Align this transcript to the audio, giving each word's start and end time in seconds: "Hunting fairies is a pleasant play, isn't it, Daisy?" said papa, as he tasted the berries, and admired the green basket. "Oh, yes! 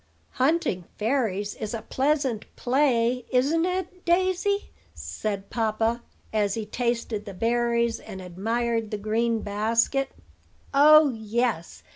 "Hunting 0.31 0.85
fairies 0.97 1.53
is 1.53 1.75
a 1.75 1.83
pleasant 1.83 2.47
play, 2.55 3.23
isn't 3.31 3.65
it, 3.67 4.03
Daisy?" 4.03 4.71
said 4.95 5.51
papa, 5.51 6.01
as 6.33 6.55
he 6.55 6.65
tasted 6.65 7.25
the 7.25 7.35
berries, 7.35 7.99
and 7.99 8.19
admired 8.19 8.89
the 8.89 8.97
green 8.97 9.41
basket. 9.41 10.09
"Oh, 10.73 11.09
yes! 11.11 11.83